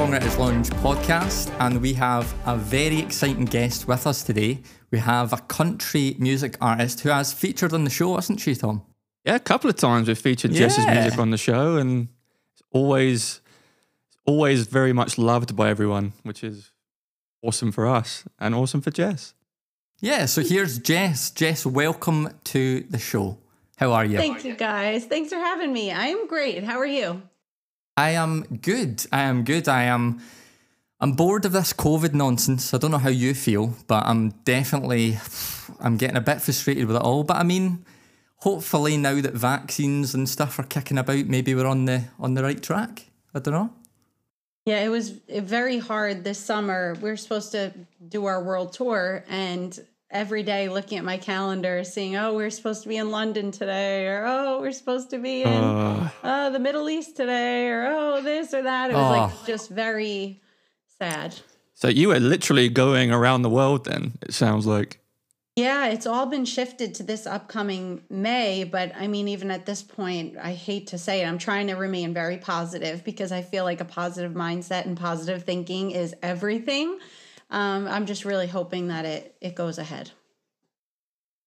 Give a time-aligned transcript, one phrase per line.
[0.00, 4.60] to Songwriters Lounge podcast, and we have a very exciting guest with us today.
[4.90, 8.82] We have a country music artist who has featured on the show, hasn't she, Tom?
[9.26, 12.08] Yeah, a couple of times we've featured Jess's music on the show, and
[12.54, 13.42] it's always,
[14.24, 16.72] always very much loved by everyone, which is
[17.42, 19.34] awesome for us and awesome for Jess.
[20.00, 21.30] Yeah, so here's Jess.
[21.30, 23.36] Jess, welcome to the show.
[23.76, 24.16] How are you?
[24.16, 25.04] Thank you guys.
[25.04, 25.92] Thanks for having me.
[25.92, 26.64] I am great.
[26.64, 27.20] How are you?
[28.00, 29.06] I am good.
[29.12, 29.68] I am good.
[29.68, 30.22] I am.
[31.00, 32.72] I'm bored of this COVID nonsense.
[32.72, 35.18] I don't know how you feel, but I'm definitely.
[35.80, 37.24] I'm getting a bit frustrated with it all.
[37.24, 37.84] But I mean,
[38.36, 42.42] hopefully now that vaccines and stuff are kicking about, maybe we're on the on the
[42.42, 43.04] right track.
[43.34, 43.70] I don't know.
[44.64, 46.96] Yeah, it was very hard this summer.
[47.02, 47.74] We're supposed to
[48.08, 49.78] do our world tour, and
[50.10, 54.06] every day looking at my calendar, seeing, oh, we're supposed to be in London today,
[54.06, 58.20] or oh, we're supposed to be in Uh, uh, the Middle East today, or oh,
[58.22, 58.90] this or that.
[58.90, 59.10] It was Oh.
[59.22, 60.40] like just very
[60.98, 61.34] sad.
[61.74, 64.98] so you were literally going around the world then, it sounds like.
[65.56, 69.82] Yeah, it's all been shifted to this upcoming May, but I mean, even at this
[69.82, 73.64] point, I hate to say it, I'm trying to remain very positive because I feel
[73.64, 76.98] like a positive mindset and positive thinking is everything.
[77.50, 80.10] Um, I'm just really hoping that it it goes ahead.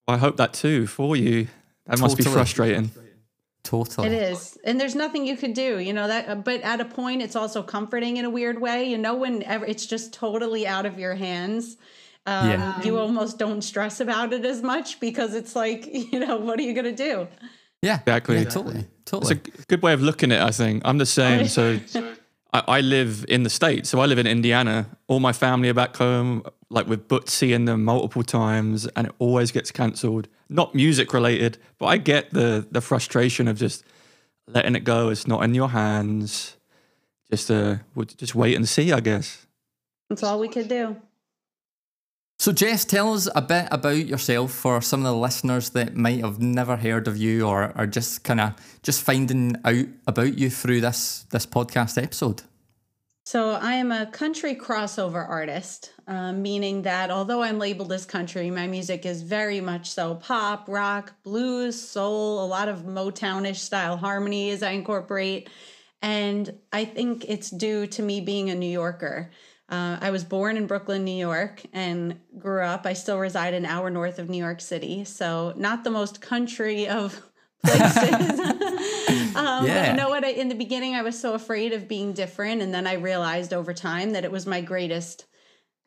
[0.08, 1.48] I hope that too for you.
[1.86, 2.92] That must be frustrating.
[3.64, 4.08] Totally.
[4.08, 6.44] It is, and there's nothing you could do, you know that.
[6.44, 8.90] But at a point, it's also comforting in a weird way.
[8.90, 11.78] You know, whenever it's just totally out of your hands.
[12.26, 12.82] Um, Yeah.
[12.84, 16.64] You almost don't stress about it as much because it's like, you know, what are
[16.64, 17.28] you going to do?
[17.82, 18.00] Yeah.
[18.00, 18.38] Exactly.
[18.38, 18.88] Yeah, totally.
[19.06, 20.84] It's a good way of looking at it, I think.
[20.86, 21.48] I'm the same.
[21.48, 21.80] So
[22.54, 23.90] I, I live in the States.
[23.90, 24.88] So I live in Indiana.
[25.08, 29.14] All my family are back home, like we've booked seeing them multiple times and it
[29.20, 30.28] always gets cancelled.
[30.50, 33.84] Not music related, but I get the the frustration of just
[34.48, 35.10] letting it go.
[35.10, 36.56] It's not in your hands.
[37.32, 37.78] Just uh
[38.18, 39.48] just wait and see, I guess.
[40.10, 40.98] That's all we could do.
[42.44, 46.20] So, Jess, tell us a bit about yourself for some of the listeners that might
[46.20, 50.50] have never heard of you or are just kind of just finding out about you
[50.50, 52.42] through this this podcast episode.
[53.24, 58.52] So, I am a country crossover artist, uh, meaning that although I'm labeled as country,
[58.52, 63.96] my music is very much so pop, rock, blues, soul, a lot of Motownish style
[63.96, 65.50] harmonies I incorporate.
[66.02, 69.32] And I think it's due to me being a New Yorker.
[69.74, 72.86] Uh, I was born in Brooklyn, New York, and grew up.
[72.86, 75.04] I still reside an hour north of New York City.
[75.04, 77.20] So, not the most country of
[77.66, 78.40] places.
[79.36, 79.74] um, Yeah.
[79.74, 80.24] But you know what?
[80.24, 82.62] I, in the beginning, I was so afraid of being different.
[82.62, 85.26] And then I realized over time that it was my greatest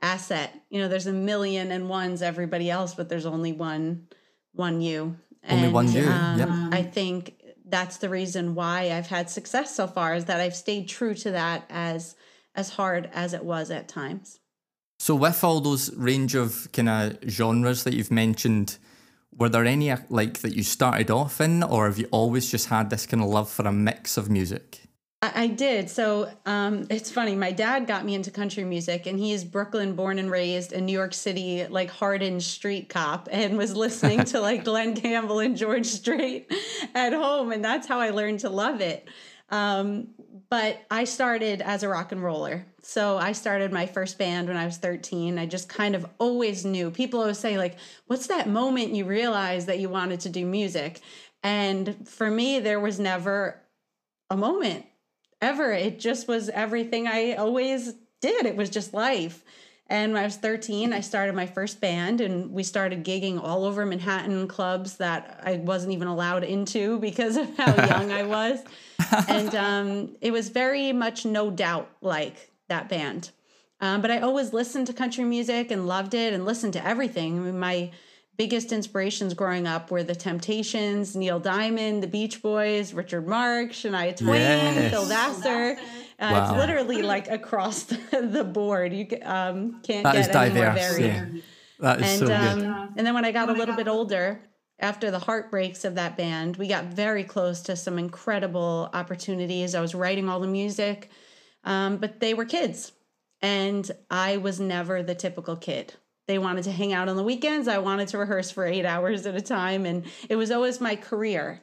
[0.02, 0.52] asset.
[0.68, 4.08] You know, there's a million and ones everybody else, but there's only one,
[4.50, 5.16] one you.
[5.48, 6.48] Only one you, um, yep.
[6.72, 10.88] I think that's the reason why I've had success so far is that I've stayed
[10.88, 12.16] true to that as
[12.56, 14.40] as hard as it was at times.
[14.98, 18.78] So, with all those range of kind of genres that you've mentioned,
[19.36, 22.68] were there any uh, like that you started off in, or have you always just
[22.68, 24.80] had this kind of love for a mix of music?
[25.22, 25.90] I, I did.
[25.90, 27.34] So um, it's funny.
[27.34, 30.80] My dad got me into country music, and he is Brooklyn born and raised, a
[30.80, 35.56] New York City like hardened street cop, and was listening to like Glen Campbell and
[35.56, 36.50] George Strait
[36.94, 39.08] at home, and that's how I learned to love it.
[39.50, 40.08] Um,
[40.48, 42.66] but I started as a rock and roller.
[42.82, 45.38] So I started my first band when I was 13.
[45.38, 46.90] I just kind of always knew.
[46.90, 47.76] People always say, like,
[48.06, 51.00] what's that moment you realized that you wanted to do music?
[51.42, 53.60] And for me, there was never
[54.30, 54.86] a moment
[55.40, 55.72] ever.
[55.72, 58.46] It just was everything I always did.
[58.46, 59.44] It was just life.
[59.88, 63.64] And when I was 13, I started my first band and we started gigging all
[63.64, 68.60] over Manhattan clubs that I wasn't even allowed into because of how young I was.
[69.28, 73.30] And um, it was very much No Doubt like that band.
[73.80, 77.38] Um, but I always listened to country music and loved it and listened to everything.
[77.38, 77.90] I mean, my
[78.36, 84.16] biggest inspirations growing up were the Temptations, Neil Diamond, the Beach Boys, Richard Marx, Shania
[84.16, 84.90] Twain, Yes.
[84.90, 85.76] Phil Vassar.
[86.18, 86.42] Uh, Wow.
[86.50, 87.98] It's literally like across the,
[88.30, 88.92] the board.
[88.92, 90.96] You um, can't That is get any more diverse.
[90.98, 91.04] varied.
[91.06, 91.40] Yeah.
[91.80, 92.66] That is And so good.
[92.66, 94.40] um, and then when I got a little bit older,
[94.78, 99.74] after the heartbreaks of that band, we got very close to some incredible opportunities.
[99.74, 101.10] I was writing all the music,
[101.64, 102.92] um, but they were kids,
[103.42, 105.94] and I was never the typical kid.
[106.28, 107.68] They wanted to hang out on the weekends.
[107.68, 110.96] I wanted to rehearse for eight hours at a time, and it was always my
[110.96, 111.62] career.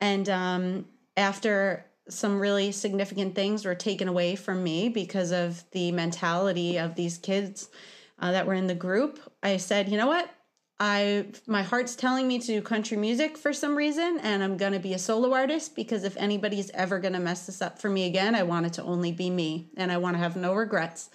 [0.00, 5.92] And um, after some really significant things were taken away from me because of the
[5.92, 7.68] mentality of these kids
[8.18, 10.28] uh, that were in the group, I said, you know what?
[10.82, 14.80] I my heart's telling me to do country music for some reason, and I'm gonna
[14.80, 18.34] be a solo artist because if anybody's ever gonna mess this up for me again,
[18.34, 21.10] I want it to only be me, and I want to have no regrets.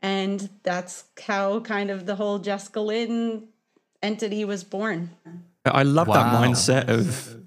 [0.00, 3.48] And that's how kind of the whole Jessica Lynn
[4.02, 5.10] entity was born.
[5.66, 7.45] I love that mindset of,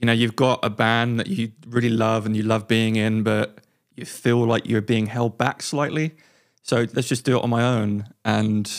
[0.00, 3.22] you know, you've got a band that you really love and you love being in,
[3.22, 3.58] but
[3.94, 6.16] you feel like you're being held back slightly.
[6.62, 8.06] So let's just do it on my own.
[8.24, 8.70] And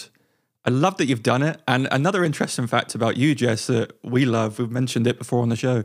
[0.65, 1.61] I love that you've done it.
[1.67, 5.49] And another interesting fact about you, Jess, that we love, we've mentioned it before on
[5.49, 5.83] the show.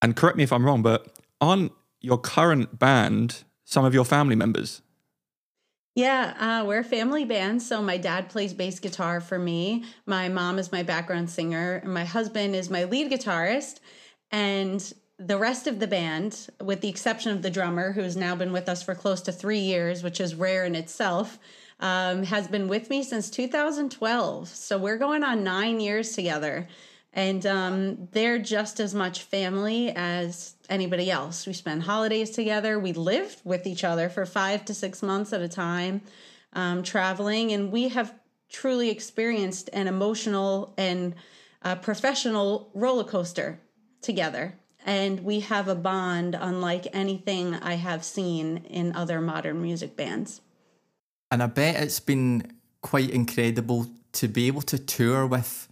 [0.00, 4.36] And correct me if I'm wrong, but aren't your current band some of your family
[4.36, 4.80] members?
[5.96, 7.62] Yeah, uh, we're a family band.
[7.62, 9.84] So my dad plays bass guitar for me.
[10.06, 11.80] My mom is my background singer.
[11.82, 13.80] And my husband is my lead guitarist.
[14.30, 18.52] And the rest of the band, with the exception of the drummer, who's now been
[18.52, 21.38] with us for close to three years, which is rare in itself,
[21.80, 24.48] um, has been with me since 2012.
[24.48, 26.68] So we're going on nine years together.
[27.12, 31.46] And um, they're just as much family as anybody else.
[31.46, 32.78] We spend holidays together.
[32.78, 36.02] We lived with each other for five to six months at a time,
[36.52, 37.52] um, traveling.
[37.52, 38.14] And we have
[38.48, 41.14] truly experienced an emotional and
[41.62, 43.58] uh, professional roller coaster
[44.02, 44.54] together.
[44.84, 50.40] And we have a bond unlike anything I have seen in other modern music bands.
[51.30, 55.68] And I bet it's been quite incredible to be able to tour with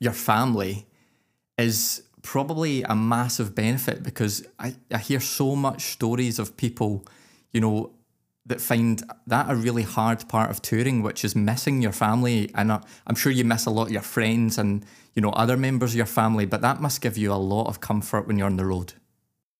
[0.00, 0.86] your family
[1.56, 7.04] is probably a massive benefit because I, I hear so much stories of people,
[7.52, 7.92] you know,
[8.48, 12.50] that find that a really hard part of touring, which is missing your family.
[12.54, 14.84] And I'm sure you miss a lot of your friends and,
[15.14, 17.80] you know, other members of your family, but that must give you a lot of
[17.80, 18.94] comfort when you're on the road.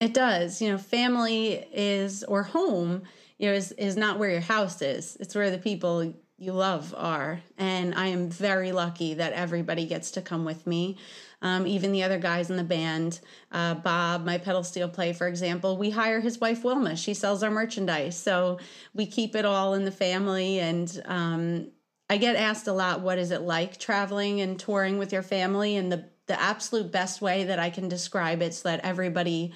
[0.00, 0.62] It does.
[0.62, 3.02] You know, family is or home,
[3.38, 5.16] you know, is is not where your house is.
[5.20, 7.40] It's where the people you love are.
[7.58, 10.96] And I am very lucky that everybody gets to come with me.
[11.40, 13.20] Um, even the other guys in the band,
[13.52, 16.96] uh, Bob, my pedal steel play, for example, we hire his wife Wilma.
[16.96, 18.58] She sells our merchandise, so
[18.92, 20.58] we keep it all in the family.
[20.58, 21.70] And um,
[22.10, 25.76] I get asked a lot, "What is it like traveling and touring with your family?"
[25.76, 29.52] And the the absolute best way that I can describe it, so that everybody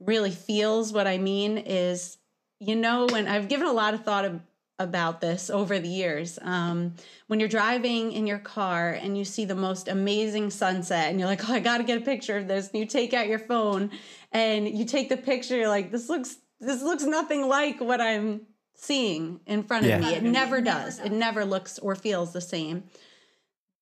[0.00, 2.18] really feels what I mean is,
[2.60, 4.40] you know, when I've given a lot of thought of,
[4.78, 6.38] about this over the years.
[6.42, 6.94] Um,
[7.28, 11.28] when you're driving in your car and you see the most amazing sunset, and you're
[11.28, 13.38] like, "Oh, I got to get a picture of this," and you take out your
[13.38, 13.90] phone
[14.32, 18.42] and you take the picture, you're like, "This looks this looks nothing like what I'm
[18.74, 20.98] seeing in front of me." It never does.
[20.98, 22.84] It never looks or feels the same.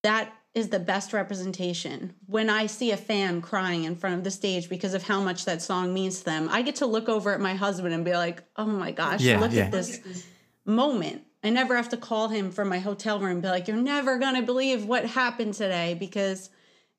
[0.03, 2.13] That is the best representation.
[2.27, 5.45] When I see a fan crying in front of the stage because of how much
[5.45, 8.13] that song means to them, I get to look over at my husband and be
[8.13, 9.67] like, "Oh my gosh, Yeah, look yeah.
[9.67, 10.01] at this
[10.65, 13.77] moment." I never have to call him from my hotel room and be like, "You're
[13.77, 16.51] never going to believe what happened today," because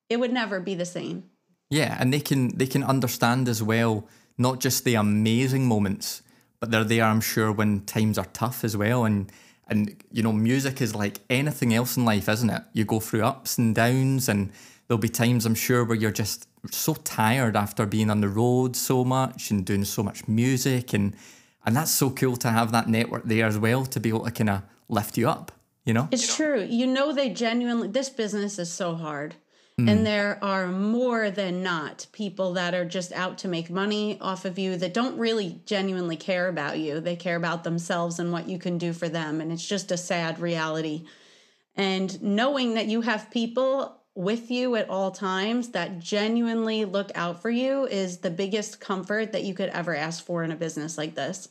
[0.10, 1.26] it would never be the same.
[1.70, 6.22] Yeah, and they can they can understand as well not just the amazing moments,
[6.60, 9.06] but they're there, I'm sure, when times are tough as well.
[9.06, 9.32] And
[9.68, 12.64] and you know, music is like anything else in life, isn't it?
[12.74, 14.52] You go through ups and downs, and
[14.88, 18.76] there'll be times I'm sure where you're just so tired after being on the road
[18.76, 21.16] so much and doing so much music, and
[21.66, 24.32] and that's so cool to have that network there as well to be able to
[24.32, 25.52] kind of lift you up.
[25.86, 26.08] You know?
[26.12, 26.62] It's true.
[26.62, 29.36] You know, they genuinely, this business is so hard.
[29.80, 29.90] Mm.
[29.90, 34.46] And there are more than not people that are just out to make money off
[34.46, 37.00] of you that don't really genuinely care about you.
[37.00, 39.42] They care about themselves and what you can do for them.
[39.42, 41.06] And it's just a sad reality.
[41.76, 47.42] And knowing that you have people with you at all times that genuinely look out
[47.42, 50.98] for you is the biggest comfort that you could ever ask for in a business
[50.98, 51.48] like this.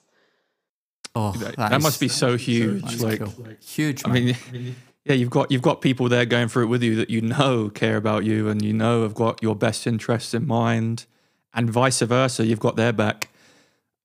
[1.15, 2.83] Oh, That, is- must be so huge.
[2.83, 3.35] that's like, cool.
[3.65, 4.03] huge.
[4.07, 4.37] I mean,
[5.05, 7.69] yeah, you've got you've got people there going through it with you that you know
[7.71, 11.07] care about you and you know have got your best interests in mind,
[11.55, 12.45] and vice versa.
[12.47, 13.29] You've got their back,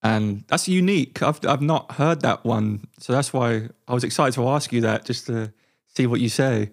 [0.02, 1.22] and that's unique.
[1.22, 4.82] I've I've not heard that one, so that's why I was excited to ask you
[4.82, 5.54] that just to
[5.94, 6.72] see what you say.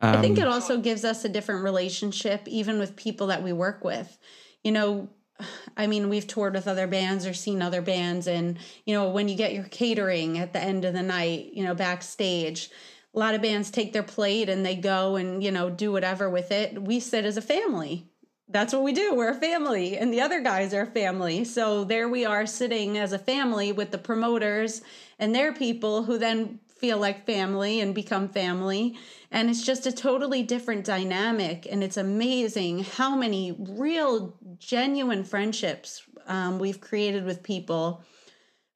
[0.00, 3.52] I think Um, it also gives us a different relationship, even with people that we
[3.52, 4.18] work with.
[4.62, 5.08] You know,
[5.76, 9.28] I mean, we've toured with other bands or seen other bands, and, you know, when
[9.28, 12.70] you get your catering at the end of the night, you know, backstage,
[13.14, 16.28] a lot of bands take their plate and they go and, you know, do whatever
[16.28, 16.82] with it.
[16.82, 18.08] We sit as a family.
[18.48, 19.14] That's what we do.
[19.14, 21.44] We're a family, and the other guys are a family.
[21.44, 24.82] So there we are sitting as a family with the promoters
[25.18, 28.94] and their people who then feel like family and become family.
[29.30, 31.66] And it's just a totally different dynamic.
[31.70, 38.04] And it's amazing how many real, genuine friendships um, we've created with people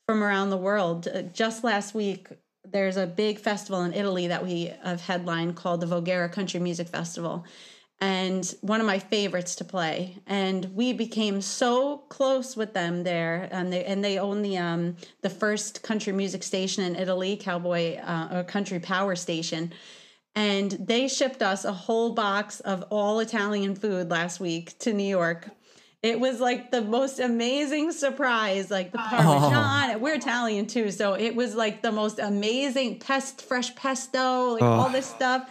[0.06, 1.06] from around the world.
[1.06, 2.28] Uh, just last week,
[2.64, 6.88] there's a big festival in Italy that we have headlined called the Voghera Country Music
[6.88, 7.44] Festival
[8.00, 10.18] and one of my favorites to play.
[10.26, 14.96] And we became so close with them there, and they and they own the um
[15.22, 19.72] the first country music station in Italy, Cowboy uh, or Country Power Station.
[20.34, 25.08] And they shipped us a whole box of all Italian food last week to New
[25.08, 25.50] York.
[26.00, 29.90] It was like the most amazing surprise, like the Parmesan.
[29.90, 29.98] Oh.
[29.98, 34.66] We're Italian too, so it was like the most amazing pest, fresh pesto, like oh.
[34.66, 35.50] all this stuff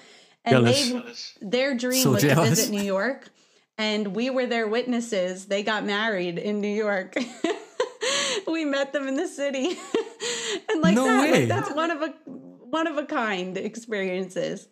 [0.56, 1.04] and they
[1.42, 2.50] their dream so was jealous.
[2.50, 3.30] to visit New York,
[3.78, 5.46] and we were their witnesses.
[5.46, 7.16] They got married in New York.
[8.48, 9.68] we met them in the city,
[10.70, 14.68] and like no that, like, that's one of a one of a kind experiences.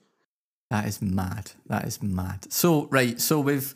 [0.72, 1.52] That is mad.
[1.68, 2.52] That is mad.
[2.52, 3.74] So right, so we've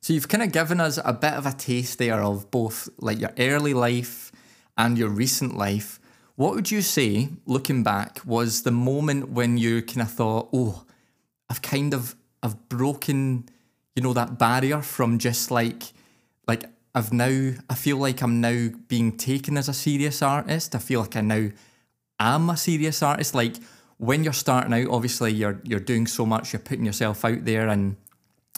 [0.00, 3.20] so you've kind of given us a bit of a taste there of both like
[3.20, 4.32] your early life
[4.76, 6.00] and your recent life.
[6.36, 10.84] What would you say, looking back, was the moment when you kind of thought, oh,
[11.50, 13.48] I've kind of I've broken,
[13.96, 15.92] you know, that barrier from just like
[16.46, 16.64] like
[16.94, 20.74] I've now I feel like I'm now being taken as a serious artist.
[20.74, 21.50] I feel like I now
[22.20, 23.34] am a serious artist.
[23.34, 23.56] Like
[23.98, 27.68] when you're starting out, obviously you're you're doing so much, you're putting yourself out there
[27.68, 27.96] and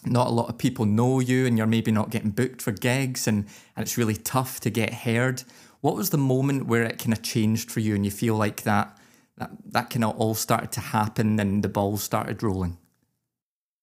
[0.04, 3.26] not a lot of people know you and you're maybe not getting booked for gigs
[3.28, 3.46] and,
[3.76, 5.44] and it's really tough to get heard.
[5.80, 8.64] What was the moment where it kind of changed for you and you feel like
[8.64, 8.98] that
[9.38, 12.78] that, that kind of all started to happen and the balls started rolling?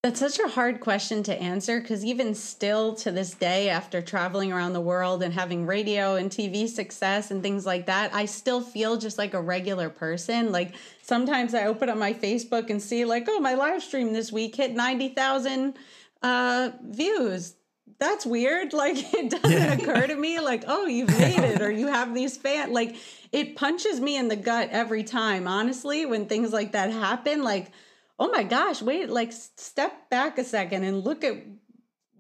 [0.02, 4.54] That's such a hard question to answer because even still to this day, after traveling
[4.54, 8.62] around the world and having radio and TV success and things like that, I still
[8.62, 10.54] feel just like a regular person.
[10.54, 14.32] Like sometimes I open up my Facebook and see, like, oh, my live stream this
[14.32, 15.78] week hit 90,000
[16.24, 17.56] uh, views.
[18.00, 18.72] That's weird.
[18.80, 19.74] Like it doesn't yeah.
[19.74, 22.72] occur to me, like, oh, you've made it or you have these fans.
[22.72, 22.96] Like
[23.34, 27.44] it punches me in the gut every time, honestly, when things like that happen.
[27.44, 27.74] Like,
[28.20, 31.36] oh my gosh, wait, like step back a second and look at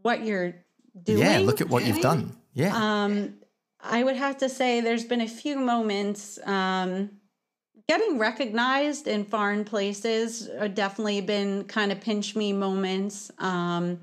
[0.01, 0.55] what you're
[1.03, 1.19] doing.
[1.19, 2.35] Yeah, look at what you've done.
[2.53, 2.73] Yeah.
[2.73, 3.35] Um,
[3.81, 7.11] I would have to say there's been a few moments um,
[7.87, 13.31] getting recognized in foreign places definitely been kind of pinch me moments.
[13.37, 13.99] Um,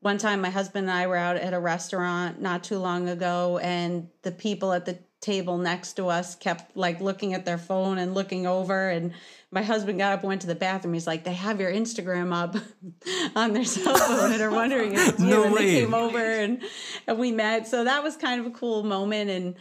[0.00, 3.58] one time my husband and I were out at a restaurant not too long ago
[3.58, 7.98] and the people at the table next to us kept like looking at their phone
[7.98, 9.12] and looking over and
[9.50, 10.94] my husband got up went to the bathroom.
[10.94, 12.54] He's like they have your instagram up
[13.36, 15.64] on their cell phone and are wondering if it's you no and way.
[15.64, 16.62] they came over and,
[17.06, 17.66] and we met.
[17.66, 19.56] So that was kind of a cool moment and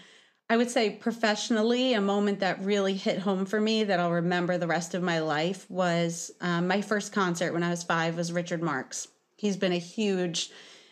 [0.50, 4.58] i would say professionally a moment that really hit home for me that i'll remember
[4.58, 8.32] the rest of my life was um, my first concert when i was five was
[8.32, 9.08] richard marx.
[9.38, 10.50] He's been a huge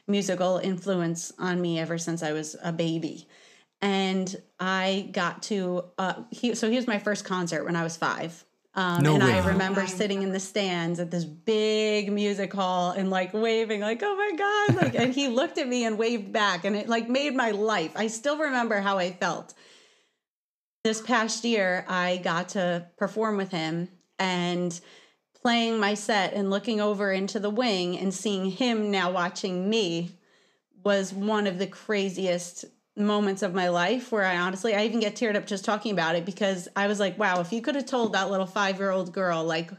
[0.08, 3.28] musical influence on me ever since i was a baby
[3.82, 7.98] and I got to uh, he so he was my first concert when I was
[7.98, 8.44] five.
[8.78, 9.34] Um, no and way.
[9.34, 14.02] I remember sitting in the stands at this big music hall and like waving, like,
[14.04, 14.84] oh my God.
[14.84, 17.94] Like, and he looked at me and waved back, and it like made my life.
[17.96, 19.54] I still remember how I felt.
[20.84, 23.88] This past year, I got to perform with him
[24.20, 24.80] and
[25.42, 30.12] playing my set and looking over into the wing and seeing him now watching me
[30.84, 32.66] was one of the craziest
[32.98, 36.16] moments of my life where I honestly I even get teared up just talking about
[36.16, 39.44] it because I was like, wow, if you could have told that little 5-year-old girl
[39.44, 39.72] like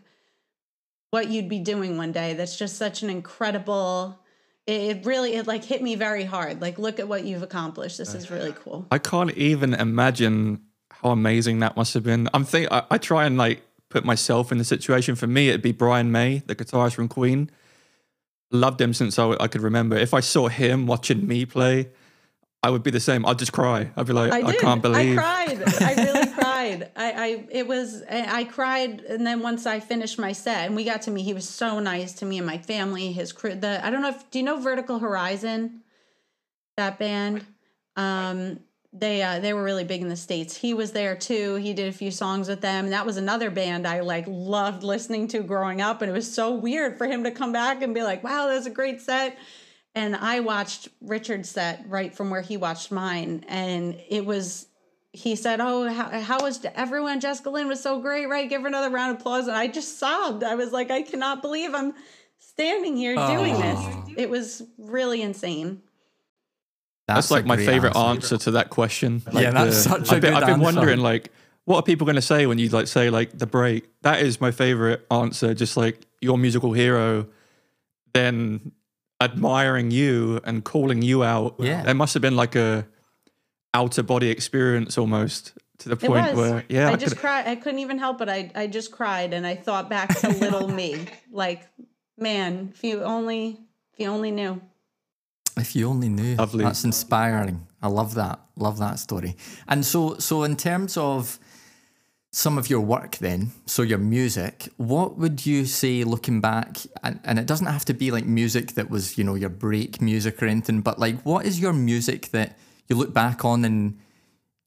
[1.10, 4.18] what you'd be doing one day, that's just such an incredible
[4.66, 6.60] it really it like hit me very hard.
[6.60, 7.98] Like look at what you've accomplished.
[7.98, 8.86] This is really cool.
[8.90, 12.28] I can't even imagine how amazing that must have been.
[12.34, 15.14] I'm think I, I try and like put myself in the situation.
[15.14, 17.50] For me, it'd be Brian May, the guitarist from Queen.
[18.50, 19.96] Loved him since I, I could remember.
[19.96, 21.90] If I saw him watching me play,
[22.66, 23.24] I would be the same.
[23.24, 23.92] I'd just cry.
[23.96, 25.16] I'd be like, I, I can't believe.
[25.16, 25.62] I cried.
[25.80, 26.90] I really cried.
[26.96, 29.02] I, I, it was, I cried.
[29.02, 31.78] And then once I finished my set and we got to meet, he was so
[31.78, 33.54] nice to me and my family, his crew.
[33.54, 35.82] The, I don't know if, do you know Vertical Horizon?
[36.76, 37.46] That band?
[37.94, 38.58] Um,
[38.92, 40.56] they uh, they were really big in the states.
[40.56, 41.56] He was there too.
[41.56, 42.86] He did a few songs with them.
[42.86, 46.02] And that was another band I like loved listening to growing up.
[46.02, 48.54] And it was so weird for him to come back and be like, "Wow, that
[48.54, 49.36] was a great set."
[49.96, 54.66] And I watched Richard's set right from where he watched mine, and it was.
[55.12, 57.18] He said, "Oh, how, how was everyone?
[57.20, 58.48] Jessica Lynn was so great, right?
[58.48, 60.44] Give her another round of applause." And I just sobbed.
[60.44, 61.94] I was like, "I cannot believe I'm
[62.38, 63.34] standing here oh.
[63.34, 65.80] doing this." It was really insane.
[67.08, 68.34] That's, that's like my favorite answer.
[68.34, 68.36] answer.
[68.36, 69.22] to that question.
[69.32, 71.32] Like yeah, that's the, such a I've been, I've been wondering, like,
[71.64, 73.88] what are people going to say when you like say like the break?
[74.02, 75.54] That is my favorite answer.
[75.54, 77.28] Just like your musical hero,
[78.12, 78.72] then
[79.20, 81.56] admiring you and calling you out.
[81.58, 81.82] Yeah.
[81.82, 82.86] There must have been like a
[83.74, 87.46] outer body experience almost to the point where yeah, I, I, just could, cried.
[87.46, 88.28] I couldn't even help it.
[88.28, 91.06] I I just cried, and I thought back to little me.
[91.30, 91.68] Like,
[92.16, 93.60] man, if you only,
[93.92, 94.62] if you only knew.
[95.58, 96.36] If you only knew.
[96.36, 96.64] Lovely.
[96.64, 97.66] That's inspiring.
[97.82, 98.40] I love that.
[98.56, 99.36] Love that story.
[99.68, 101.38] And so so in terms of
[102.32, 107.18] some of your work then, so your music, what would you say looking back and,
[107.24, 110.42] and it doesn't have to be like music that was, you know, your break music
[110.42, 113.98] or anything, but like what is your music that you look back on and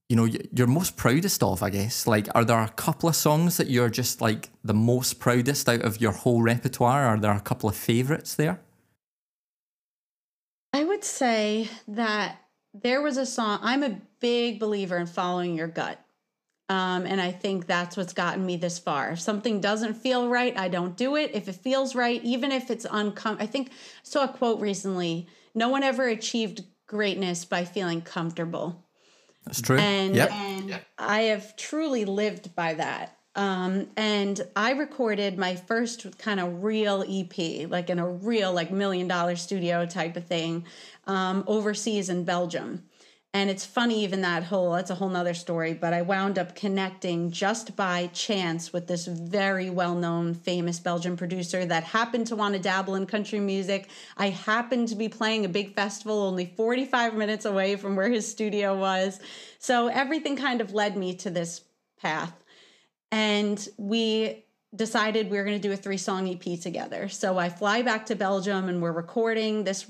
[0.08, 2.08] you know you're most proudest of, I guess?
[2.08, 5.84] Like are there a couple of songs that you're just like the most proudest out
[5.84, 7.06] of your whole repertoire?
[7.06, 8.60] Are there a couple of favorites there?
[10.74, 12.38] I would say that
[12.74, 13.60] there was a song.
[13.62, 16.00] I'm a big believer in following your gut.
[16.70, 19.12] Um, and I think that's what's gotten me this far.
[19.12, 21.32] If something doesn't feel right, I don't do it.
[21.34, 23.74] If it feels right, even if it's uncomfortable, I think I
[24.04, 28.86] saw a quote recently no one ever achieved greatness by feeling comfortable.
[29.46, 29.78] That's true.
[29.78, 30.32] And, yep.
[30.32, 33.18] and I have truly lived by that.
[33.36, 38.72] Um, and I recorded my first kind of real EP, like in a real, like
[38.72, 40.66] million dollar studio type of thing,
[41.08, 42.84] um, overseas in Belgium.
[43.31, 46.55] And it's funny, even that whole, that's a whole nother story, but I wound up
[46.55, 52.36] connecting just by chance with this very well known, famous Belgian producer that happened to
[52.36, 53.89] want to dabble in country music.
[54.17, 58.29] I happened to be playing a big festival only 45 minutes away from where his
[58.29, 59.19] studio was.
[59.59, 61.62] So everything kind of led me to this
[62.01, 62.33] path.
[63.12, 64.43] And we
[64.75, 67.07] decided we were going to do a three song EP together.
[67.09, 69.86] So I fly back to Belgium and we're recording this.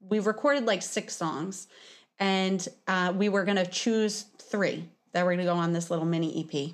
[0.00, 1.66] We've recorded like six songs
[2.18, 5.90] and uh, we were going to choose three that were going to go on this
[5.90, 6.70] little mini EP.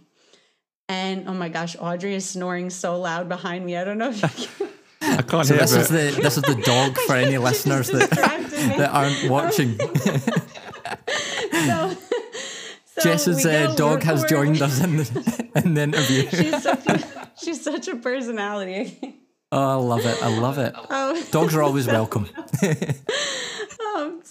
[0.89, 3.77] And oh my gosh, Audrey is snoring so loud behind me.
[3.77, 4.29] I don't know if you
[4.67, 4.69] can.
[5.03, 8.11] I can't So hear this is the this is the dog for any listeners that,
[8.11, 9.79] that aren't watching.
[11.53, 11.97] So,
[12.97, 16.29] so Jess's uh, go, dog has joined us in the, in the interview.
[16.31, 19.19] She's such, a, she's such a personality.
[19.53, 20.23] Oh, I love it.
[20.23, 20.75] I love it.
[20.77, 21.23] Oh.
[21.31, 22.29] Dogs are always welcome.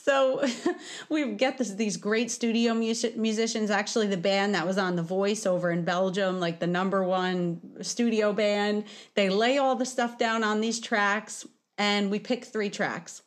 [0.04, 0.46] So
[1.10, 3.70] we get this, these great studio music, musicians.
[3.70, 7.62] Actually, the band that was on The Voice over in Belgium, like the number one
[7.82, 8.86] studio band,
[9.16, 11.46] they lay all the stuff down on these tracks,
[11.78, 13.22] and we pick three tracks.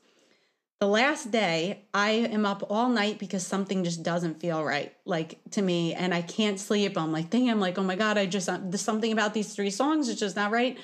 [0.80, 5.38] The last day, I am up all night because something just doesn't feel right, like
[5.52, 6.98] to me, and I can't sleep.
[6.98, 9.70] I'm like, damn, like, oh my god, I just uh, there's something about these three
[9.70, 10.76] songs is just not right.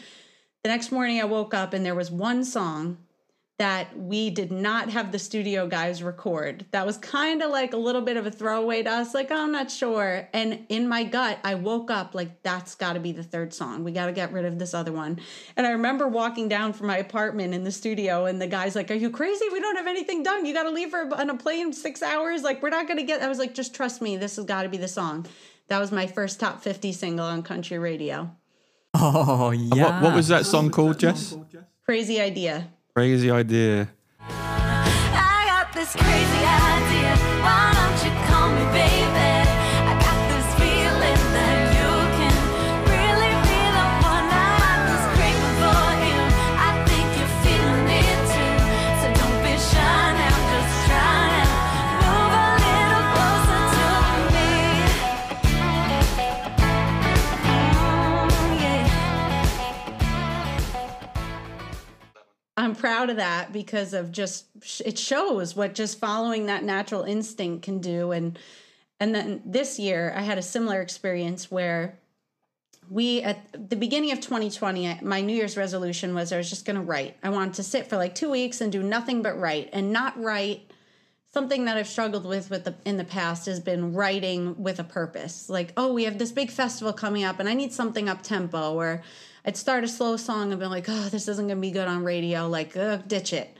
[0.62, 2.98] The next morning, I woke up and there was one song
[3.59, 6.64] that we did not have the studio guys record.
[6.71, 9.37] That was kind of like a little bit of a throwaway to us, like, oh,
[9.37, 10.29] I'm not sure.
[10.33, 13.83] And in my gut, I woke up like, that's got to be the third song.
[13.83, 15.18] We got to get rid of this other one.
[15.57, 18.92] And I remember walking down from my apartment in the studio, and the guy's like,
[18.92, 19.47] Are you crazy?
[19.53, 20.47] We don't have anything done.
[20.47, 22.42] You got to leave her on a plane six hours.
[22.42, 23.23] Like, we're not going to get.
[23.23, 24.16] I was like, Just trust me.
[24.16, 25.27] This has got to be the song.
[25.66, 28.31] That was my first top 50 single on country radio.
[28.94, 30.01] Oh yeah.
[30.01, 31.37] What, what was that song called, Jess?
[31.85, 32.68] Crazy idea.
[32.98, 33.88] Crazy idea.
[62.68, 64.44] I'm proud of that because of just
[64.85, 68.38] it shows what just following that natural instinct can do and
[69.00, 71.98] and then this year I had a similar experience where
[72.90, 76.66] we at the beginning of 2020 I- my new year's resolution was I was just
[76.66, 77.16] going to write.
[77.22, 80.20] I wanted to sit for like 2 weeks and do nothing but write and not
[80.22, 80.70] write
[81.33, 84.85] something that I've struggled with with the, in the past has been writing with a
[84.85, 85.48] purpose.
[85.48, 88.74] Like, oh, we have this big festival coming up, and I need something up tempo.
[88.74, 89.02] Or
[89.44, 92.05] I'd start a slow song and be like, oh, this isn't gonna be good on
[92.05, 92.48] radio.
[92.48, 92.74] Like,
[93.09, 93.57] ditch it.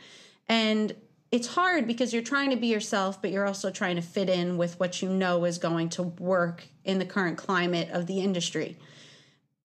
[0.49, 0.95] And
[1.31, 4.57] it's hard because you're trying to be yourself, but you're also trying to fit in
[4.57, 8.79] with what you know is going to work in the current climate of the industry.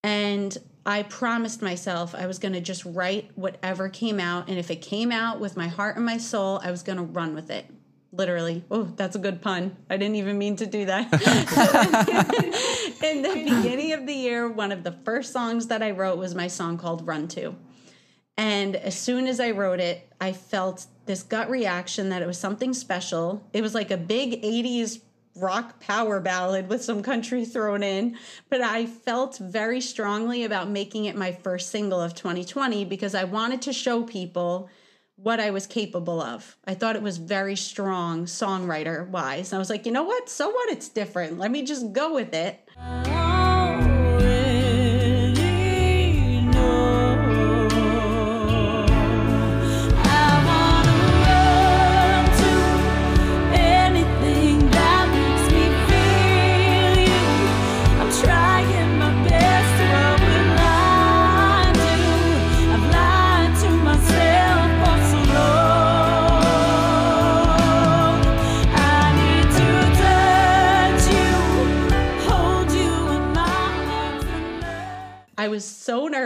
[0.04, 4.50] And I promised myself I was going to just write whatever came out.
[4.50, 7.04] And if it came out with my heart and my soul, I was going to
[7.04, 7.66] run with it.
[8.14, 8.64] Literally.
[8.70, 9.76] Oh, that's a good pun.
[9.90, 11.12] I didn't even mean to do that.
[13.04, 16.36] In the beginning of the year, one of the first songs that I wrote was
[16.36, 17.56] my song called Run To.
[18.38, 22.38] And as soon as I wrote it, I felt this gut reaction that it was
[22.38, 23.44] something special.
[23.52, 25.02] It was like a big 80s
[25.36, 28.16] rock power ballad with some country thrown in,
[28.50, 33.24] but I felt very strongly about making it my first single of 2020 because I
[33.24, 34.70] wanted to show people
[35.24, 36.58] what I was capable of.
[36.68, 39.52] I thought it was very strong songwriter wise.
[39.52, 40.30] And I was like, you know what?
[40.30, 40.70] So what?
[40.70, 41.40] It's different.
[41.40, 42.60] Let me just go with it.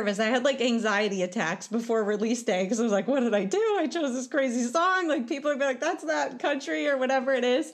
[0.07, 0.19] Nervous.
[0.19, 3.45] I had like anxiety attacks before release day because I was like, what did I
[3.45, 3.77] do?
[3.79, 5.07] I chose this crazy song.
[5.07, 7.73] Like people would be like, that's that country or whatever it is.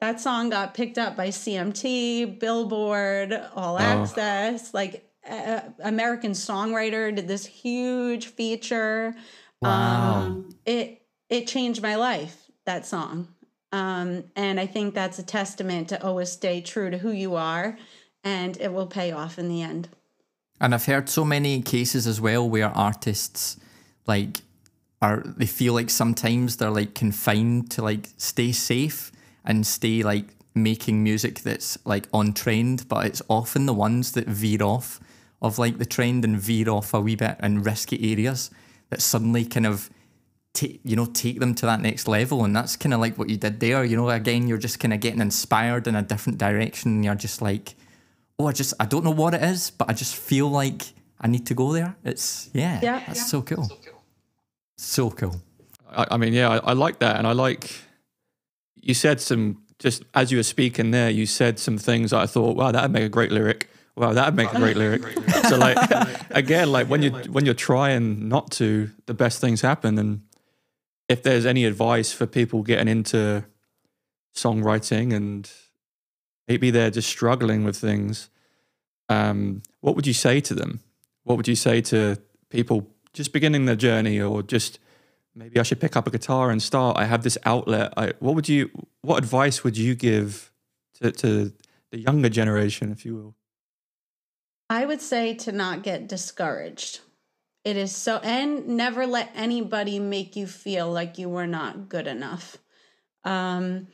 [0.00, 4.72] That song got picked up by CMT, Billboard, All Access.
[4.72, 9.14] Like uh, American Songwriter did this huge feature.
[9.60, 10.12] Wow.
[10.14, 12.50] Um, it it changed my life.
[12.64, 13.28] That song.
[13.72, 17.78] Um, and I think that's a testament to always stay true to who you are,
[18.24, 19.88] and it will pay off in the end.
[20.60, 23.56] And I've heard so many cases as well where artists
[24.06, 24.42] like
[25.02, 29.10] are they feel like sometimes they're like confined to like stay safe
[29.44, 34.26] and stay like making music that's like on trend, but it's often the ones that
[34.26, 35.00] veer off
[35.40, 38.50] of like the trend and veer off a wee bit in risky areas
[38.90, 39.88] that suddenly kind of
[40.52, 42.44] take you know take them to that next level.
[42.44, 43.84] And that's kind of like what you did there.
[43.84, 47.02] You know again you're just kind of getting inspired in a different direction.
[47.02, 47.74] You're just like
[48.40, 50.82] oh, I just I don't know what it is, but I just feel like
[51.20, 51.96] I need to go there.
[52.04, 53.02] It's yeah, Yeah.
[53.06, 53.68] that's so cool.
[54.78, 55.40] So cool.
[55.90, 57.70] I, I mean, yeah, I, I like that, and I like
[58.76, 61.10] you said some just as you were speaking there.
[61.10, 63.68] You said some things that I thought, wow, that'd make a great lyric.
[63.96, 65.02] Wow, that'd make a great lyric.
[65.48, 65.76] so like
[66.30, 69.98] again, like when you when you're trying not to, the best things happen.
[69.98, 70.22] And
[71.08, 73.44] if there's any advice for people getting into
[74.34, 75.50] songwriting and
[76.48, 78.30] maybe they're just struggling with things,
[79.08, 80.80] um, what would you say to them?
[81.24, 84.78] What would you say to people just beginning their journey or just
[85.34, 86.96] maybe I should pick up a guitar and start.
[86.96, 87.92] I have this outlet.
[87.96, 88.70] I, what would you?
[89.02, 90.52] What advice would you give
[91.00, 91.52] to, to
[91.90, 93.34] the younger generation, if you will?
[94.68, 97.00] I would say to not get discouraged.
[97.64, 102.06] It is so, and never let anybody make you feel like you were not good
[102.06, 102.56] enough.
[103.24, 103.88] Um,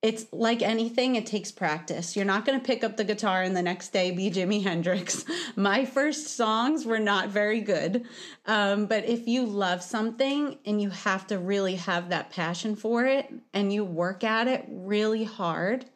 [0.00, 2.14] it's like anything, it takes practice.
[2.14, 5.24] You're not going to pick up the guitar and the next day be Jimi Hendrix.
[5.56, 8.06] My first songs were not very good.
[8.46, 13.06] Um, but if you love something and you have to really have that passion for
[13.06, 15.86] it and you work at it really hard,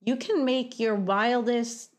[0.00, 1.90] you can make your wildest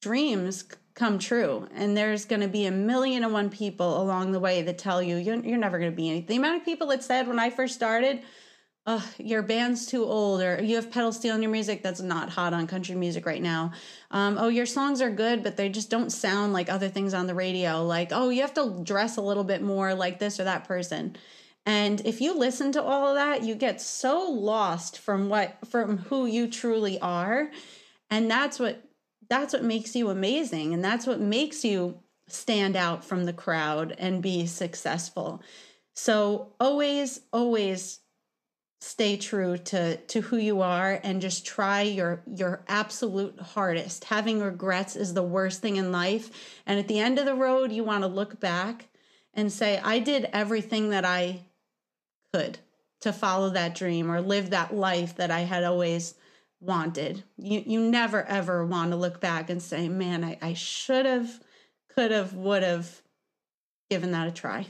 [0.00, 1.66] dreams come true.
[1.74, 5.02] And there's going to be a million and one people along the way that tell
[5.02, 6.26] you you're, you're never going to be anything.
[6.26, 8.22] The amount of people that said when I first started,
[8.86, 12.30] oh, your band's too old, or you have pedal steel in your music that's not
[12.30, 13.72] hot on country music right now.
[14.10, 17.26] Um, oh, your songs are good, but they just don't sound like other things on
[17.26, 17.84] the radio.
[17.84, 21.16] Like, oh, you have to dress a little bit more like this or that person.
[21.64, 25.98] And if you listen to all of that, you get so lost from what from
[25.98, 27.50] who you truly are.
[28.10, 28.82] And that's what
[29.28, 33.94] that's what makes you amazing and that's what makes you stand out from the crowd
[33.96, 35.40] and be successful.
[35.94, 38.00] So always always
[38.82, 44.02] stay true to to who you are and just try your your absolute hardest.
[44.04, 46.30] Having regrets is the worst thing in life.
[46.66, 48.88] And at the end of the road you want to look back
[49.34, 51.42] and say i did everything that i
[52.32, 52.58] could
[53.02, 56.14] to follow that dream or live that life that i had always
[56.60, 57.22] wanted.
[57.36, 61.40] You you never ever want to look back and say man i, I should have
[61.94, 63.00] could have would have
[63.90, 64.66] given that a try.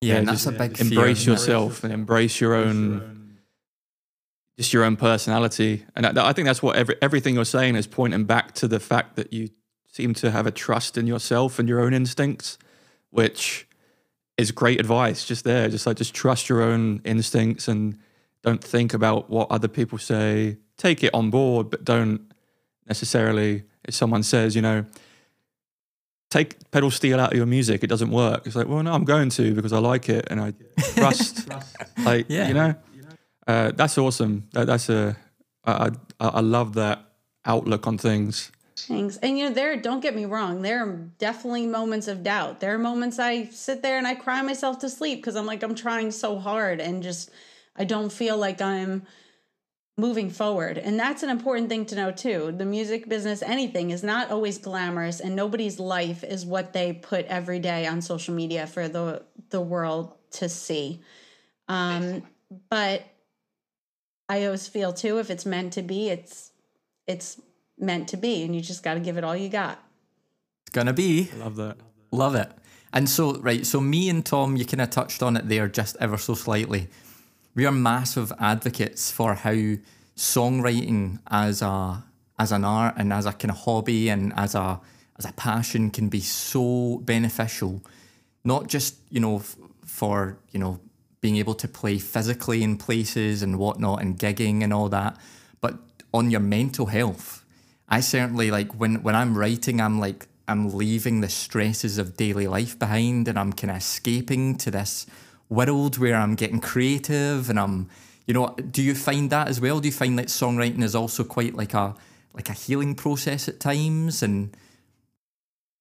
[0.00, 1.34] Yeah, and that's just a big fear, embrace isn't it?
[1.34, 3.19] yourself and embrace your own,
[4.60, 5.86] just your own personality.
[5.96, 8.78] And I, I think that's what every, everything you're saying is pointing back to the
[8.78, 9.48] fact that you
[9.90, 12.58] seem to have a trust in yourself and your own instincts,
[13.08, 13.66] which
[14.36, 15.24] is great advice.
[15.24, 17.96] Just there, just like just trust your own instincts and
[18.42, 20.58] don't think about what other people say.
[20.76, 22.30] Take it on board, but don't
[22.86, 23.62] necessarily.
[23.84, 24.84] If someone says, you know,
[26.30, 28.46] take pedal steel out of your music, it doesn't work.
[28.46, 30.52] It's like, well, no, I'm going to because I like it and I
[30.94, 31.48] trust.
[32.04, 32.48] like, Yeah.
[32.48, 32.74] you know,
[33.50, 34.48] uh, that's awesome.
[34.52, 35.16] That, that's a,
[35.64, 37.04] I, I, I love that
[37.44, 38.52] outlook on things.
[38.76, 39.16] Thanks.
[39.18, 42.60] And you know, there, don't get me wrong, there are definitely moments of doubt.
[42.60, 45.62] There are moments I sit there and I cry myself to sleep because I'm like,
[45.62, 47.30] I'm trying so hard and just,
[47.76, 49.02] I don't feel like I'm
[49.96, 50.78] moving forward.
[50.78, 52.54] And that's an important thing to know too.
[52.56, 57.26] The music business, anything is not always glamorous and nobody's life is what they put
[57.26, 61.02] every day on social media for the the world to see.
[61.68, 62.22] Um,
[62.68, 63.02] but
[64.30, 66.52] I always feel too, if it's meant to be, it's
[67.08, 67.40] it's
[67.76, 69.82] meant to be, and you just got to give it all you got.
[70.62, 71.28] It's gonna be.
[71.36, 71.78] Love that.
[72.12, 72.48] Love it.
[72.92, 75.96] And so, right, so me and Tom, you kind of touched on it there just
[75.98, 76.86] ever so slightly.
[77.56, 79.56] We are massive advocates for how
[80.16, 82.04] songwriting as a
[82.38, 84.80] as an art and as a kind of hobby and as a
[85.18, 87.82] as a passion can be so beneficial,
[88.44, 90.78] not just you know f- for you know
[91.20, 95.16] being able to play physically in places and whatnot and gigging and all that,
[95.60, 95.78] but
[96.12, 97.44] on your mental health.
[97.88, 102.46] I certainly like when when I'm writing, I'm like I'm leaving the stresses of daily
[102.46, 105.06] life behind and I'm kind of escaping to this
[105.48, 107.88] world where I'm getting creative and I'm
[108.26, 111.24] you know do you find that as well do you find that songwriting is also
[111.24, 111.96] quite like a
[112.32, 114.56] like a healing process at times and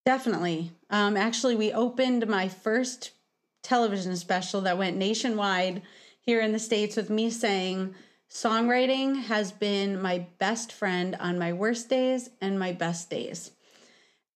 [0.05, 0.71] Definitely.
[0.89, 3.11] Um, actually, we opened my first
[3.61, 5.81] television special that went nationwide
[6.21, 7.95] here in the States with me saying,
[8.29, 13.51] Songwriting has been my best friend on my worst days and my best days.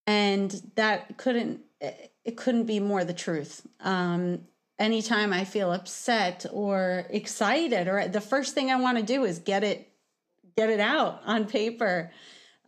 [0.07, 3.65] And that couldn't, it couldn't be more the truth.
[3.79, 4.47] Um,
[4.79, 9.39] anytime I feel upset or excited, or the first thing I want to do is
[9.39, 9.87] get it,
[10.57, 12.11] get it out on paper.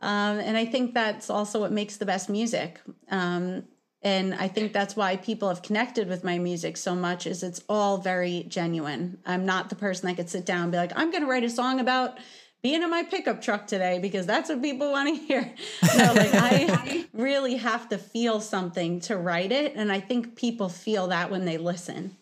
[0.01, 2.79] Um, and I think that's also what makes the best music.
[3.09, 3.63] Um,
[4.05, 7.63] and I think that's why people have connected with my music so much is it's
[7.67, 9.17] all very genuine.
[9.25, 11.43] I'm not the person that could sit down and be like, I'm going to write
[11.43, 12.19] a song about
[12.61, 15.51] being in my pickup truck today because that's what people want to hear.
[15.97, 19.73] No, like I really have to feel something to write it.
[19.75, 22.15] And I think people feel that when they listen.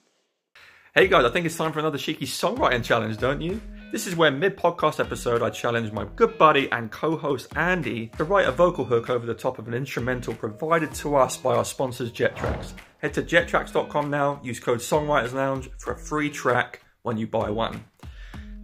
[0.96, 3.60] Hey guys, I think it's time for another cheeky songwriting challenge, don't you?
[3.94, 8.08] This is where mid podcast episode I challenge my good buddy and co host Andy
[8.18, 11.54] to write a vocal hook over the top of an instrumental provided to us by
[11.54, 12.74] our sponsors JetTracks.
[12.98, 17.52] Head to jettracks.com now, use code Songwriters Lounge for a free track when you buy
[17.52, 17.86] one.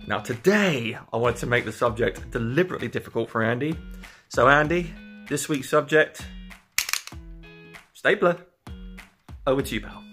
[0.08, 3.78] Now, today I wanted to make the subject deliberately difficult for Andy.
[4.30, 4.92] So, Andy,
[5.28, 6.26] this week's subject
[7.94, 8.36] stapler.
[9.46, 10.09] Over to you, pal.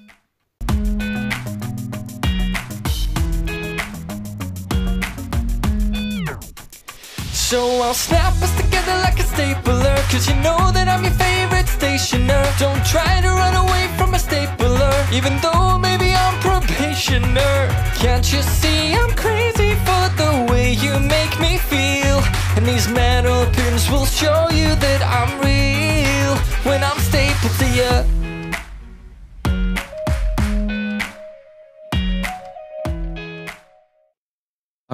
[7.46, 11.68] So I'll snap us together like a stapler Cause you know that I'm your favorite
[11.68, 12.42] stationer.
[12.58, 17.70] Don't try to run away from a stapler Even though maybe I'm probationer.
[18.02, 22.18] Can't you see I'm crazy for the way you make me feel?
[22.56, 24.45] And these metal pins will show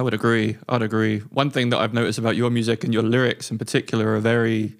[0.03, 0.57] would agree.
[0.69, 1.19] I'd agree.
[1.19, 4.75] One thing that I've noticed about your music and your lyrics in particular are very,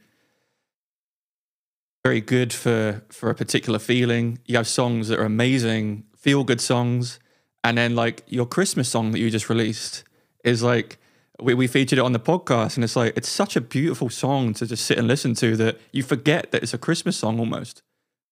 [2.03, 4.39] very good for for a particular feeling.
[4.45, 7.19] You have songs that are amazing, feel good songs,
[7.63, 10.03] and then like your Christmas song that you just released
[10.43, 10.99] is like
[11.41, 14.53] we, we featured it on the podcast, and it's like it's such a beautiful song
[14.55, 17.81] to just sit and listen to that you forget that it's a Christmas song almost.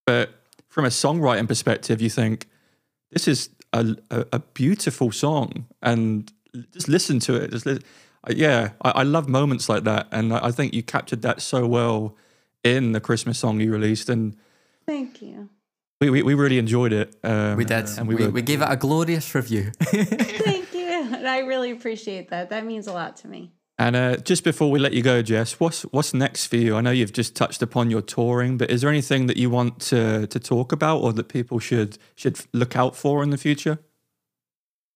[0.05, 0.29] But
[0.69, 2.47] from a songwriting perspective, you think
[3.11, 6.31] this is a, a, a beautiful song and
[6.71, 7.51] just listen to it.
[7.51, 7.79] Just li-
[8.29, 11.65] yeah, I, I love moments like that, and I I think you captured that so
[11.65, 12.15] well
[12.63, 14.35] in the Christmas song you released, and
[14.85, 15.49] Thank you.
[15.99, 17.15] we we, we really enjoyed it.
[17.23, 20.81] Um, we did and we, we, we, gave it a glorious review Thank you.
[21.15, 22.49] And I really appreciate that.
[22.49, 23.51] That means a lot to me.
[23.77, 26.75] And uh, just before we let you go, Jess, what's what's next for you?
[26.75, 29.79] I know you've just touched upon your touring, but is there anything that you want
[29.89, 33.79] to to talk about, or that people should should look out for in the future?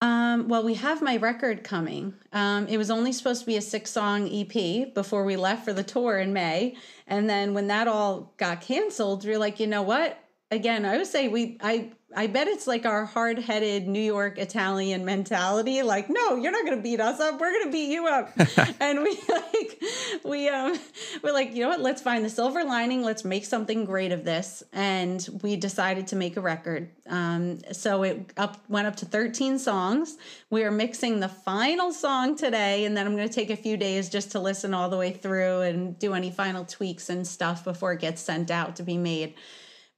[0.02, 2.14] Um, well, we have my record coming.
[2.34, 5.74] Um, it was only supposed to be a six song EP before we left for
[5.74, 6.76] the tour in May.
[7.08, 10.20] And then when that all got canceled, we are like, you know what?
[10.52, 14.38] Again, I would say we, I, I bet it's like our hard headed New York
[14.38, 15.82] Italian mentality.
[15.82, 17.42] Like, no, you're not going to beat us up.
[17.42, 18.32] We're going to beat you up.
[18.80, 19.82] and we like,
[20.24, 20.78] we, um,
[21.24, 21.82] we're like, you know what?
[21.82, 23.02] Let's find the silver lining.
[23.02, 24.62] Let's make something great of this.
[24.72, 26.92] And we decided to make a record.
[27.10, 30.16] Um, so it up went up to 13 songs.
[30.52, 33.78] We are mixing the final song today, and then I'm going to take a few
[33.78, 37.64] days just to listen all the way through and do any final tweaks and stuff
[37.64, 39.34] before it gets sent out to be made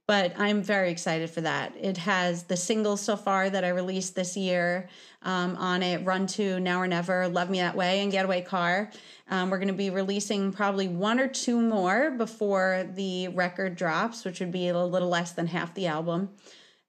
[0.07, 1.73] but I'm very excited for that.
[1.79, 4.87] It has the singles so far that I released this year
[5.21, 8.89] um, on it Run to Now or Never, Love Me That Way, and Getaway Car.
[9.29, 14.23] Um, we're going to be releasing probably one or two more before the record drops,
[14.23, 16.29] which would be a little less than half the album.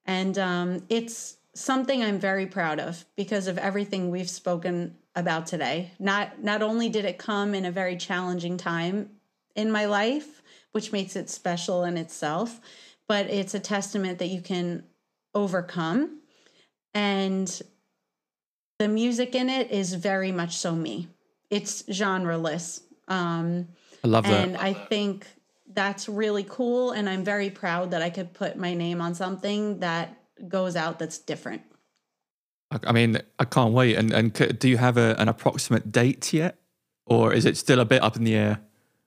[0.05, 5.91] And um, it's something I'm very proud of because of everything we've spoken about today.
[5.99, 9.09] Not not only did it come in a very challenging time
[9.55, 12.61] in my life, which makes it special in itself,
[13.09, 14.83] but it's a testament that you can
[15.35, 16.21] overcome.
[16.93, 17.61] and
[18.77, 21.09] the music in it is very much so me.
[21.49, 22.81] It's genreless.
[23.09, 23.67] Um,
[24.05, 24.47] I love that.
[24.47, 25.27] and I think
[25.73, 26.91] that's really cool.
[26.91, 30.17] And I'm very proud that I could put my name on something that
[30.47, 31.63] goes out that's different.
[32.71, 33.97] I- mean, I can't wait.
[33.97, 36.55] And and do you have a, an approximate date yet,
[37.05, 38.61] or is it still a bit up in the air?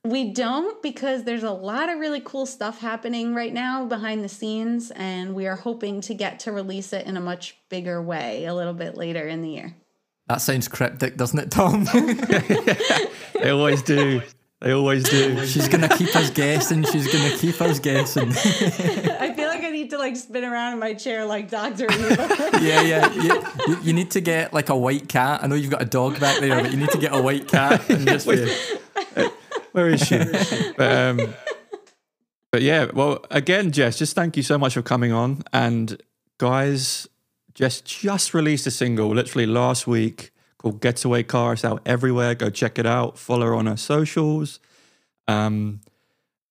[0.05, 4.29] We don't because there's a lot of really cool stuff happening right now behind the
[4.29, 8.47] scenes, and we are hoping to get to release it in a much bigger way
[8.47, 9.77] a little bit later in the year.
[10.27, 11.87] That sounds cryptic, doesn't it, Tom?
[13.43, 14.23] They always do.
[14.61, 15.45] They always do.
[15.47, 16.85] she's gonna keep us guessing.
[16.85, 18.29] She's gonna keep us guessing.
[18.31, 22.09] I feel like I need to like spin around in my chair like Doctor Evil.
[22.63, 23.13] yeah, yeah.
[23.13, 25.43] You, you, you need to get like a white cat.
[25.43, 27.49] I know you've got a dog back there, but you need to get a white
[27.49, 28.55] cat and just be,
[29.73, 30.19] Where is she?
[30.77, 31.35] but, um,
[32.51, 35.43] but yeah, well, again, Jess, just thank you so much for coming on.
[35.53, 36.01] And
[36.39, 37.09] guys,
[37.55, 41.55] Jess just released a single literally last week called Getaway Car.
[41.55, 42.35] It's out everywhere.
[42.35, 43.19] Go check it out.
[43.19, 44.61] Follow her on her socials.
[45.29, 45.81] Um,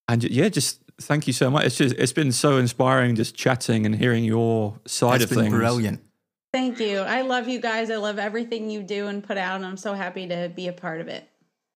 [0.08, 1.64] and yeah, just thank you so much.
[1.64, 5.44] It's just it's been so inspiring just chatting and hearing your side it's of been
[5.44, 5.54] things.
[5.54, 6.00] brilliant.
[6.52, 6.98] Thank you.
[6.98, 7.90] I love you guys.
[7.90, 10.72] I love everything you do and put out, and I'm so happy to be a
[10.72, 11.26] part of it.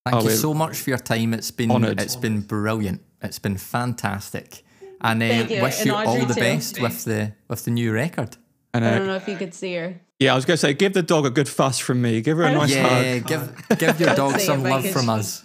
[0.06, 1.34] Thank Oh, you so much for your time.
[1.34, 2.00] It's been honoured.
[2.00, 3.02] it's been brilliant.
[3.22, 4.62] It's been fantastic.
[5.00, 6.40] And uh, Thank you, wish and you all the too.
[6.40, 8.36] best with the with the new record.
[8.72, 10.00] And I uh, don't know if you could see her.
[10.20, 12.20] yeah, I was going to say, give the dog a good fuss from me.
[12.20, 13.26] Give her a nice yeah, hug.
[13.26, 15.44] give give your dog some love could- from us.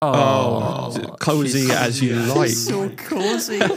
[0.00, 2.48] Oh, cozy she's- as you like.
[2.48, 3.60] she's So cozy.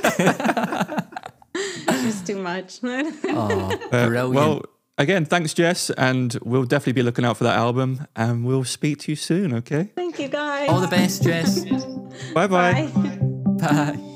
[2.02, 2.80] She's too much.
[2.84, 4.34] oh, Uh, brilliant.
[4.34, 4.62] well,
[4.98, 9.00] again, thanks, Jess, and we'll definitely be looking out for that album, and we'll speak
[9.00, 9.54] to you soon.
[9.54, 10.70] Okay, Thank you guys.
[10.70, 11.64] all the best, Jess.
[12.34, 12.90] bye bye.
[12.94, 13.18] Bye.
[13.60, 14.08] Bye.